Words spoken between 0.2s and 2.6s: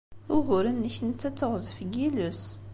Ugur-nnek netta d teɣzef n yiles.